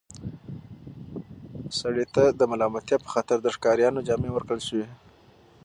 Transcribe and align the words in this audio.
سړي 1.79 2.05
ته 2.13 2.23
د 2.39 2.41
ملامتیا 2.51 2.97
په 3.01 3.09
خاطر 3.13 3.37
د 3.41 3.47
ښکاریانو 3.55 4.05
جامې 4.07 4.29
ورکړل 4.33 4.61
شوې. 4.67 4.87